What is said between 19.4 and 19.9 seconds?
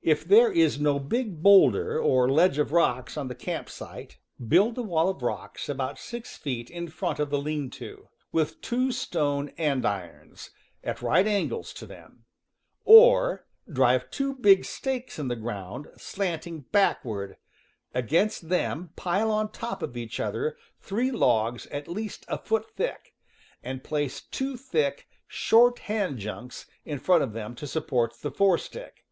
top